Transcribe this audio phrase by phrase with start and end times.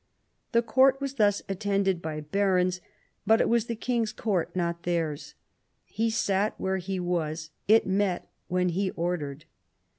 [0.51, 2.81] The court was thus attended by barons,
[3.27, 5.35] but it was the king's court, not theirs.
[5.95, 7.51] It sat where he was.
[7.67, 9.45] It met when he ordered.